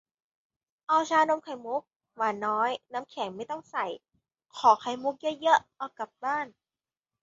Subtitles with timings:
[0.87, 1.81] เอาชานมไข่มุก
[2.15, 3.85] หวานน้อย น้ำแข็งไม่ต้องใส่
[4.57, 6.45] ขอไข่มุกเยอะ ๆ เอากลับบ้าน